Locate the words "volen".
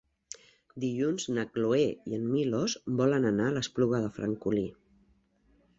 3.03-3.29